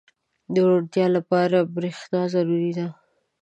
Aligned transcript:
•د 0.53 0.55
روڼتیا 0.67 1.05
لپاره 1.17 1.57
برېښنا 1.75 2.21
ضروري 2.33 2.71
ده. 2.77 2.87